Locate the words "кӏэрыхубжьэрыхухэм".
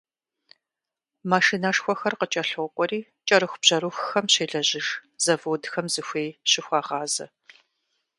3.27-4.25